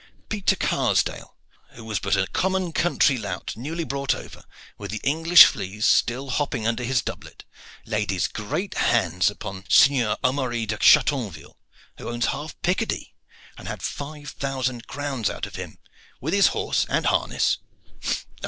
[0.29, 1.35] Peter Karsdale,
[1.73, 4.43] who was but a common country lout newly brought over,
[4.75, 7.43] with the English fleas still hopping under his doublet,
[7.85, 11.53] laid his great hands upon the Sieur Amaury de Chatonville,
[11.99, 13.13] who owns half Picardy,
[13.59, 15.77] and had five thousand crowns out of him,
[16.19, 17.59] with his horse and harness.